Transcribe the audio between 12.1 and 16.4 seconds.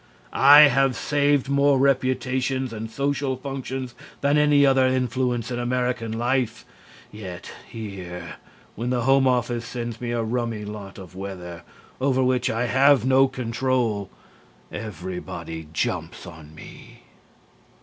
which I have no control, everybody jumps